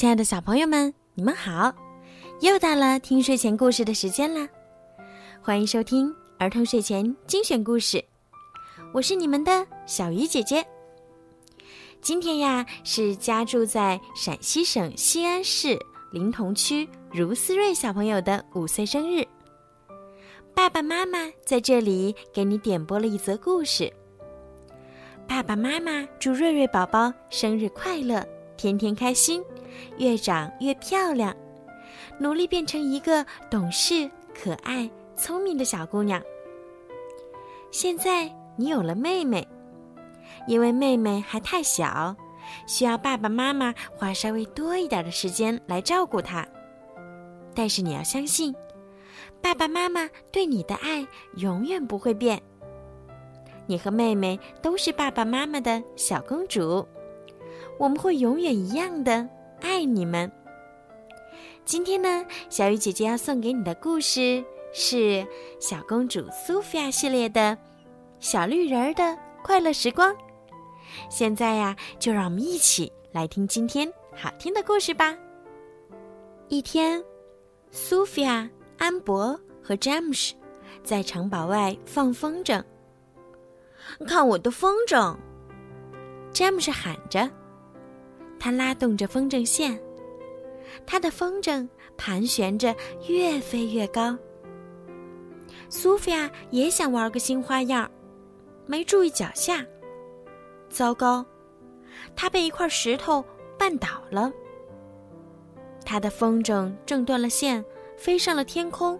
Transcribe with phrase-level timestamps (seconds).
[0.00, 1.74] 亲爱的小朋友们，你们好！
[2.40, 4.48] 又到了听睡前故事的时间啦，
[5.42, 8.02] 欢迎收听儿童睡前精选故事，
[8.94, 10.66] 我是你们的小鱼姐姐。
[12.00, 15.78] 今天呀，是家住在陕西省西安市
[16.12, 19.22] 临潼区如思睿小朋友的五岁生日。
[20.54, 23.92] 爸爸妈妈在这里给你点播了一则故事。
[25.28, 29.44] 爸爸妈妈祝瑞瑞宝宝生日快乐，天天开心，
[29.98, 31.34] 越长越漂亮，
[32.18, 36.20] 努力变成一个懂事、可爱、聪明的小姑娘。
[37.70, 39.46] 现在你有了妹妹，
[40.46, 42.16] 因为妹妹还太小，
[42.66, 46.46] 需要爸爸妈妈花稍微多一点的时间来照顾她。
[47.54, 48.54] 但是你要相信，
[49.40, 52.40] 爸爸妈妈对你的爱永远不会变。
[53.66, 56.86] 你和妹妹都是爸爸妈妈的小公主，
[57.78, 59.28] 我们会永远一样的
[59.60, 60.30] 爱你们。
[61.64, 64.96] 今天呢，小雨姐姐要送给你的故事是
[65.60, 67.40] 《小公主苏菲亚》系列的
[68.18, 70.12] 《小绿人儿的快乐时光》。
[71.08, 75.16] 现在呀，就让我们一起来听今天好听的故事吧。
[76.48, 77.02] 一天，
[77.70, 80.34] 苏菲亚、安博和詹姆斯
[80.82, 82.62] 在城堡外放风筝。
[84.06, 85.16] 看我的风筝！
[86.32, 87.30] 詹姆斯喊着，
[88.40, 89.78] 他拉动着风筝线，
[90.84, 92.74] 他的风筝盘旋着，
[93.06, 94.16] 越飞越高。
[95.68, 97.88] 苏菲亚也想玩个新花样，
[98.66, 99.64] 没注意脚下，
[100.68, 101.24] 糟糕，
[102.16, 103.24] 她被一块石头
[103.58, 104.32] 绊倒了。
[105.84, 107.64] 她的风筝挣断了线，
[107.96, 108.98] 飞上了天空，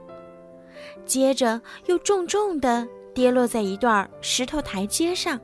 [1.04, 2.86] 接着又重重的。
[3.12, 5.38] 跌落在一段石头台阶上。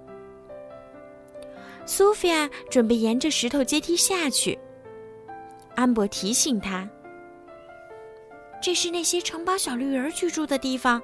[1.86, 4.58] 苏菲亚准备沿着石头阶梯下去。
[5.76, 6.88] 安博提醒他
[8.60, 11.00] ：“这是那些城堡小绿人居住的地方，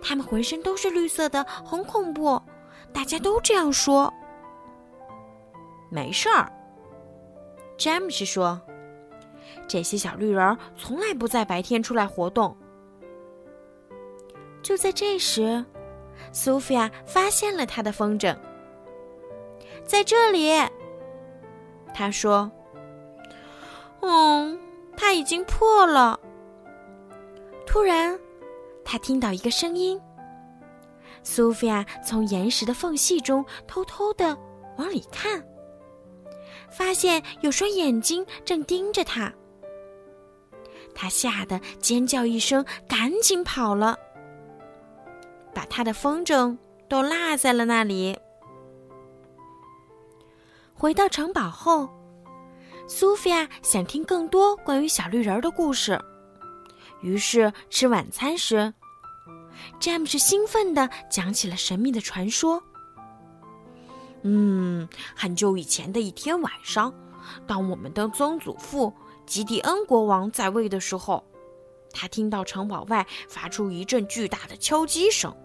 [0.00, 2.40] 他们浑身都是绿色的，很恐怖。
[2.92, 4.12] 大家都这样说。”
[5.90, 6.50] 没事儿，
[7.76, 8.60] 詹姆斯说
[9.66, 12.56] ：“这些小绿人从来不在白天出来活动。”
[14.62, 15.64] 就在这时。
[16.32, 18.36] 苏菲亚发现了他的风筝，
[19.90, 20.52] 在这里。
[21.92, 22.48] 他说
[24.02, 24.56] ：“嗯，
[24.96, 26.20] 它已经破了。”
[27.66, 28.16] 突然，
[28.84, 30.00] 他听到一个声音。
[31.24, 34.38] 苏菲亚从岩石的缝隙中偷偷的
[34.78, 35.44] 往里看，
[36.70, 39.32] 发现有双眼睛正盯着他。
[40.94, 43.98] 他吓得尖叫一声，赶紧跑了。
[45.52, 46.56] 把他的风筝
[46.88, 48.16] 都落在了那里。
[50.80, 51.86] 回到城堡后，
[52.88, 56.00] 苏菲亚想听更多关于小绿人的故事，
[57.02, 58.72] 于是吃晚餐时，
[59.78, 62.62] 詹姆斯兴奋地讲起了神秘的传说。
[64.22, 66.90] 嗯，很久以前的一天晚上，
[67.46, 68.90] 当我们的曾祖父
[69.26, 71.22] 吉迪恩国王在位的时候。
[71.92, 75.36] 他听到城堡外发出一阵巨大的敲击声，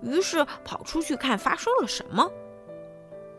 [0.00, 2.30] 于是跑出去看发生了什么。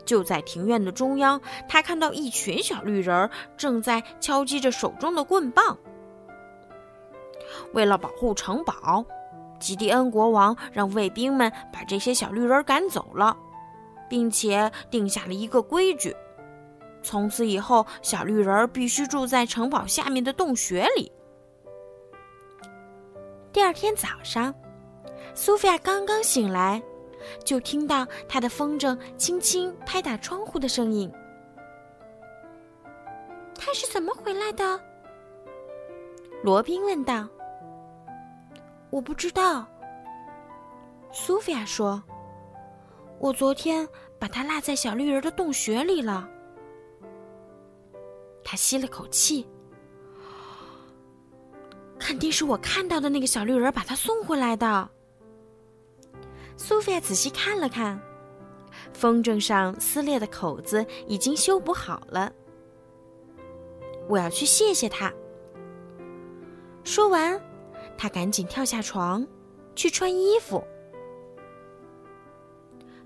[0.04, 5.76] 就在庭院的中央，他看到一群小绿人正在敲击着手中的棍棒。
[7.72, 9.04] 为了保护城堡，
[9.60, 13.36] 吉迪恩国王让卫兵们把这些小绿人赶走了，
[14.08, 16.16] 并且定下了一个规矩：
[17.02, 21.12] 从此以后，小绿人必须住在城堡下面的洞穴里。
[23.52, 24.54] 第二天早上，
[25.34, 26.82] 苏菲亚刚刚醒来，
[27.44, 31.10] 就听到他的风筝轻轻拍打窗户的声音。
[33.54, 34.80] 他是怎么回来的？
[36.42, 37.28] 罗宾问道。
[38.90, 39.66] 我不知道。
[41.12, 42.02] 苏菲亚说
[43.20, 43.88] ：“我昨天
[44.18, 46.28] 把它落在小绿人的洞穴里了。”
[48.42, 49.46] 他吸了口气。
[51.98, 54.90] 肯定是我看到的那个小绿人把它送回来的。
[56.64, 58.00] 苏菲亚仔细看了看，
[58.92, 62.32] 风筝上撕裂的口子已经修补好了。
[64.08, 65.12] 我要去谢谢他。
[66.84, 67.42] 说完，
[67.98, 69.26] 他赶紧跳下床，
[69.74, 70.62] 去穿衣服。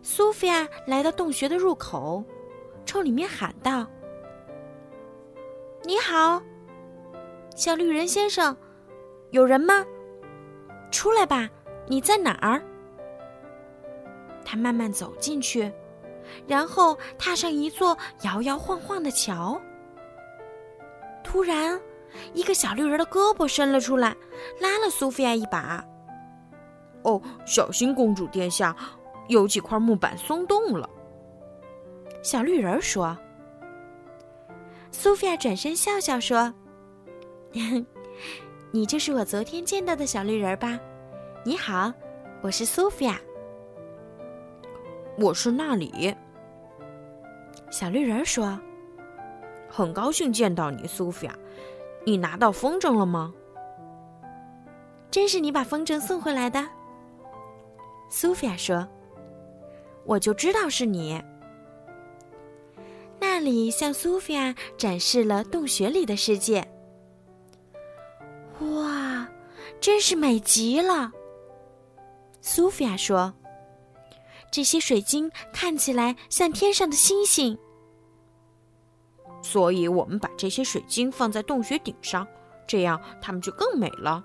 [0.03, 2.23] 苏菲亚来到洞穴的入口，
[2.85, 3.87] 冲里面喊道
[5.83, 6.43] ：“你好，
[7.57, 8.55] 小绿人先生。”
[9.33, 9.83] 有人吗？
[10.91, 11.49] 出来吧！
[11.89, 12.63] 你在哪儿？
[14.47, 15.71] 他慢慢走进去，
[16.47, 19.61] 然后踏上一座摇摇晃晃的桥。
[21.25, 21.79] 突然，
[22.33, 24.17] 一个小绿人的胳膊伸了出来，
[24.61, 25.85] 拉了苏菲亚一把。
[27.03, 28.75] “哦，小心，公主殿下，
[29.27, 30.89] 有几块木板松动了。”
[32.23, 33.19] 小绿人说。
[34.93, 36.55] 苏菲亚转身笑笑说
[38.71, 40.79] ：“你就是我昨天见到的小绿人吧？
[41.45, 41.93] 你好，
[42.41, 43.21] 我是苏菲亚。
[45.19, 46.15] 我是那里。”
[47.71, 48.59] 小绿人说
[49.69, 51.35] ：“很高兴见到你，苏菲亚。
[52.05, 53.35] 你拿到风筝了吗
[55.11, 56.67] ？”“真是你把风筝送回来的。”
[58.09, 58.87] 苏菲亚说
[60.05, 61.23] ：“我就知道是你。”
[63.19, 66.67] 那里向苏菲亚展示了洞穴里的世界。
[68.61, 69.29] 哇，
[69.81, 71.11] 真是美极了！
[72.41, 73.35] 苏菲亚说
[74.51, 77.57] ：“这些水晶看起来像天上的星星。”
[79.43, 82.27] 所以我们把这些水晶放在洞穴顶上，
[82.67, 84.25] 这样它们就更美了。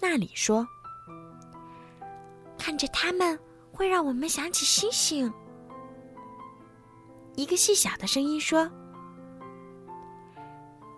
[0.00, 0.66] 那里说
[2.58, 3.38] ：“看着它们，
[3.72, 5.32] 会让我们想起星星。”
[7.36, 8.68] 一个细小的声音说：“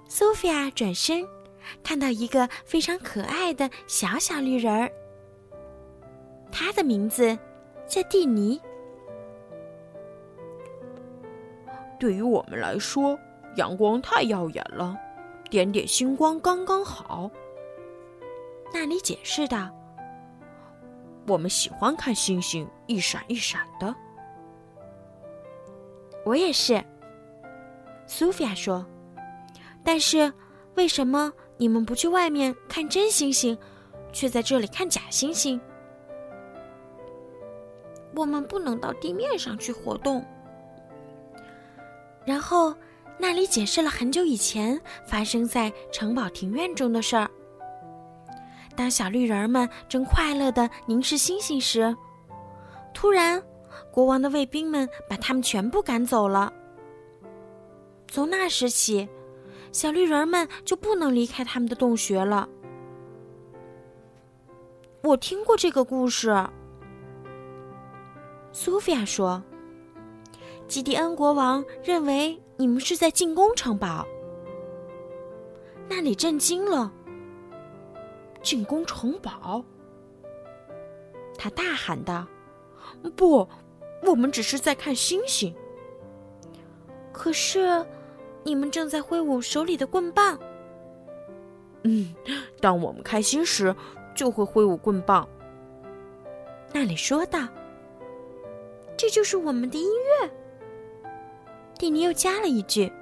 [0.08, 1.26] 苏菲亚，转身，
[1.82, 4.90] 看到一个非常可爱的小小绿人儿。
[6.50, 7.38] 他的名字
[7.90, 8.60] 在蒂尼。
[11.98, 13.18] 对于我们来说，
[13.56, 14.96] 阳光太耀眼了，
[15.50, 17.28] 点点星光刚刚好。”
[18.72, 19.68] 那里解释道
[21.26, 23.92] ：“我们喜欢看星星一闪一闪的。”
[26.24, 26.82] 我也是，
[28.06, 28.86] 苏菲亚说。
[29.82, 30.32] 但是，
[30.76, 33.58] 为什么你们不去外面看真星星，
[34.12, 35.60] 却在这里看假星星？
[38.20, 40.22] 我们不能到地面上去活动。
[42.26, 42.74] 然后，
[43.18, 47.30] 那里解释了很久以前发生在城堡庭院中的事儿。
[48.76, 51.96] 当小绿人们正快乐的凝视星星时，
[52.92, 53.42] 突然。
[53.92, 56.52] 国王的卫兵们把他们全部赶走了。
[58.08, 59.08] 从那时起，
[59.72, 62.48] 小绿人们就不能离开他们的洞穴了。
[65.02, 66.30] 我听过这个故事，
[68.62, 69.42] 苏菲亚说。
[70.68, 74.06] 基蒂恩国王认为你们是在进攻城堡。
[75.88, 76.92] 那里震惊了。
[78.42, 79.64] 进攻城堡？
[81.38, 82.26] 他大喊道
[83.16, 83.48] ：“不！”
[84.04, 85.54] 我们只是在看星星。
[87.12, 87.86] 可是，
[88.44, 90.38] 你们正在挥舞手里的棍棒。
[91.84, 92.14] 嗯，
[92.60, 93.74] 当我们开心时，
[94.14, 95.26] 就会挥舞棍棒。
[96.74, 97.48] 那里说道
[99.00, 100.30] ：“这就是我们的音乐。”
[101.78, 102.92] 蒂尼又加了一句。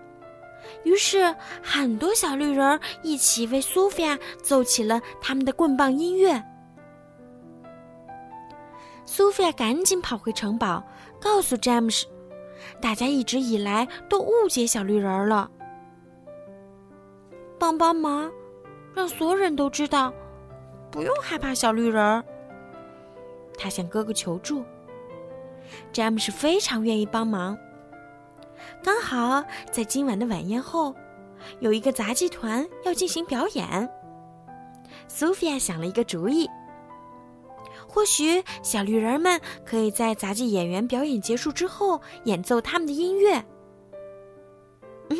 [0.84, 6.40] 于是，很多小绿人一起为苏菲亚奏起了他们的棍棒音乐。
[9.04, 10.84] 苏菲亚赶紧跑回城堡，
[11.20, 12.06] 告诉詹姆斯
[12.80, 15.50] ：“大家一直以来都误解小绿人了。
[17.58, 18.30] 帮帮忙，
[18.94, 20.14] 让所有人都知道，
[20.92, 22.24] 不用害怕小绿人。”
[23.58, 24.62] 他向哥哥求助。
[25.92, 27.56] 詹姆斯非常愿意帮忙。
[28.82, 30.94] 刚好在今晚的晚宴后，
[31.60, 33.88] 有一个杂技团要进行表演。
[35.06, 36.48] 苏菲亚想了一个主意。
[37.88, 43.42] 或许小绿人们可以在杂技演员表演结束之后演奏他们的音乐。
[45.08, 45.16] 嗯，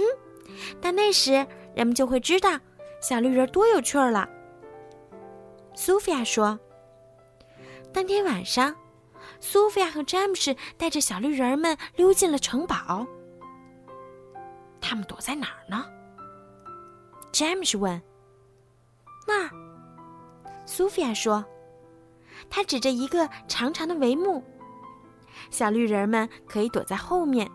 [0.81, 2.59] 但那时人们就会知道
[3.00, 4.28] 小绿人多有趣儿了。
[5.75, 6.59] 苏菲亚说
[7.90, 8.75] ：“当天晚上，
[9.40, 13.07] 苏菲亚和詹姆斯带着小绿人们溜进了城堡。
[14.80, 15.85] 他们躲在哪儿呢？”
[17.33, 18.00] 詹姆斯问。
[19.26, 19.50] “那儿。”
[20.66, 21.45] 苏菲亚说。
[22.49, 24.42] 他指着一个长长的帷幕，
[25.50, 27.50] 小绿人们可以躲在后面。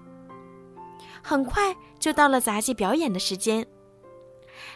[1.24, 3.66] 很快就到了杂技表演的时间，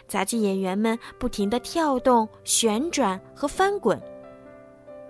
[0.06, 4.00] 杂技演员们不停地跳动、旋转和翻滚，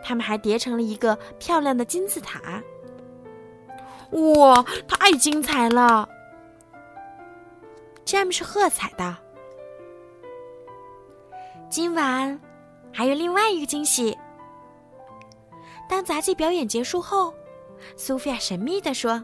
[0.02, 2.62] 他们还叠成了一个漂亮的金字塔。
[4.10, 6.08] 哇，太精彩了！
[8.04, 9.14] 詹姆斯喝彩道
[11.68, 12.40] ：“今晚
[12.90, 14.16] 还有另外一个惊喜。”
[15.88, 17.34] 当杂技表演结束后，
[17.96, 19.22] 苏菲亚神秘地说：“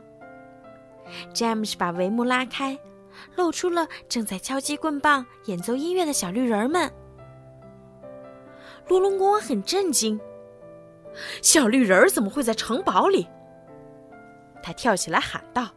[1.32, 2.78] 詹姆斯把帷幕拉开，
[3.36, 6.92] 露出了正在敲击棍棒、演奏音乐的小绿人们。”
[8.88, 10.20] 罗龙国王很震惊
[11.42, 13.26] ：“小绿人怎么会在城堡里？”
[14.62, 15.68] 他跳起来喊道：“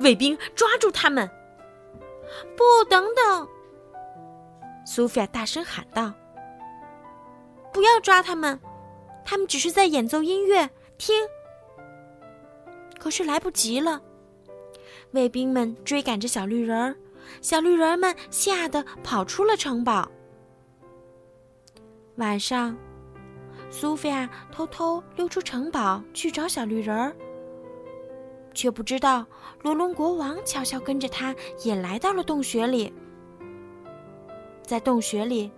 [0.00, 1.28] 卫兵，抓住他们！”
[2.56, 3.48] 不，等等！
[4.86, 6.12] 苏菲亚大声喊道
[7.72, 8.58] ：“不要抓他们，
[9.24, 10.68] 他们只是在演奏音乐。
[10.98, 11.26] 听。”
[13.00, 14.00] 可是来不及了，
[15.12, 16.94] 卫兵们追赶着小绿人儿，
[17.40, 20.10] 小绿人们吓得跑出了城堡。
[22.16, 22.76] 晚上，
[23.70, 27.14] 苏菲亚偷偷溜出城堡去找小绿人儿，
[28.52, 29.24] 却不知道
[29.62, 32.92] 罗伦国王悄悄跟着他也来到了洞穴里。
[34.62, 35.50] 在洞穴里，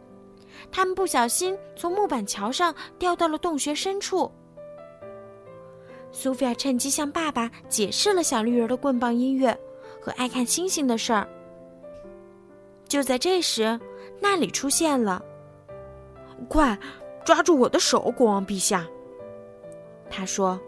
[0.71, 4.31] 他们不小心从木板桥上掉到了洞穴深处。
[6.11, 9.59] 苏菲亚趁机向爸爸解释了小绿人的棍棒音乐
[10.01, 11.27] 和爱看星星的事儿。
[12.87, 13.81] 就在这时，
[14.21, 15.25] 那里出现了。
[16.49, 16.79] 快，
[17.25, 18.87] 抓住我的手，国王陛下！
[20.11, 20.61] 他说。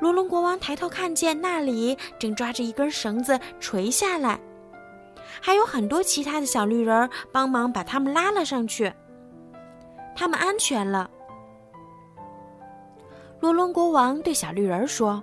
[0.00, 4.38] 罗伦国王抬头看见那里正抓着一根绳子垂下来，
[5.40, 8.92] 还有很多其他的小绿人帮忙把他们拉了上去。
[10.14, 11.08] 他们安全了。
[13.40, 15.22] 罗伦国王对小绿人说：“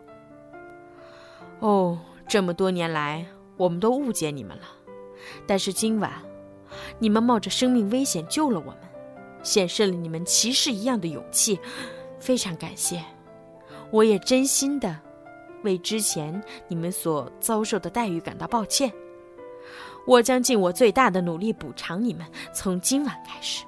[1.60, 3.26] 哦，这么多年来，
[3.58, 4.64] 我们都误解你们了。
[5.46, 6.12] 但是今晚，
[6.98, 8.78] 你们冒着生命危险救了我们，
[9.44, 11.60] 显示了你们骑士一样的勇气，
[12.20, 13.04] 非常感谢。
[13.92, 14.98] 我也真心的
[15.64, 18.92] 为之前你们所遭受的待遇感到抱歉。
[20.08, 22.26] 我将尽我最大的努力补偿你们。
[22.54, 23.66] 从今晚开始。”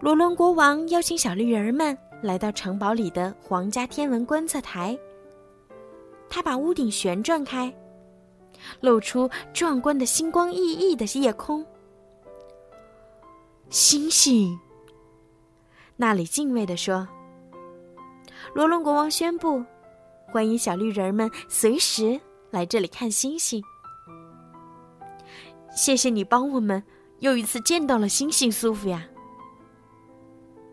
[0.00, 1.96] 罗伦国王邀请小绿人儿们。
[2.22, 4.96] 来到城堡里的皇家天文观测台，
[6.30, 7.74] 他把屋顶旋转开，
[8.78, 11.66] 露出壮观的星光熠熠的夜空。
[13.72, 14.60] 星星，
[15.96, 17.08] 那里敬畏地说
[18.52, 19.64] ：“罗伦国王宣布，
[20.26, 23.64] 欢迎小绿人们随时来这里看星星。
[25.74, 26.84] 谢谢你帮我们
[27.20, 29.02] 又一次见到了星星，苏菲亚。”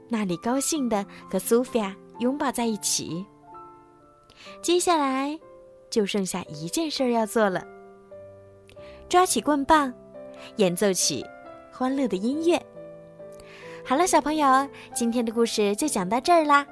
[0.10, 3.26] 那里高兴的和苏菲亚拥抱在一起。
[4.62, 5.40] 接下来，
[5.90, 7.66] 就剩下一件事要做了：
[9.08, 9.94] 抓起棍棒，
[10.58, 11.26] 演奏起
[11.72, 12.62] 欢乐的音乐。
[13.90, 16.64] 好了，小朋友，今天的故事就讲到这儿啦。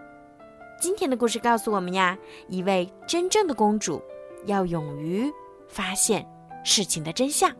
[0.79, 2.15] 今天的故事告诉我们呀，
[2.47, 4.00] 一位真正的公主
[4.45, 5.33] 要勇于
[5.67, 6.24] 发现
[6.63, 7.51] 事情的真相。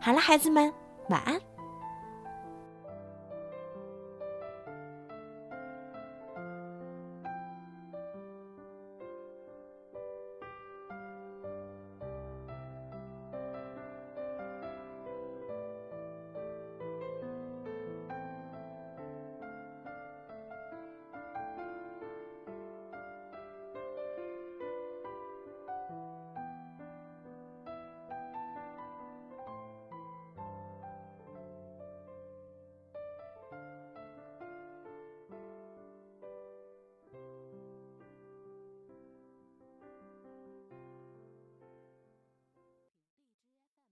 [0.00, 0.72] 好了，孩子们，
[1.10, 1.38] 晚安。